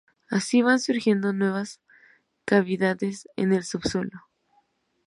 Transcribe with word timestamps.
Así 0.31 0.63
van 0.63 0.79
surgiendo 0.79 1.31
nuevas 1.31 1.79
cavidades 2.45 3.27
en 3.35 3.53
el 3.53 3.63
subsuelo. 3.63 4.21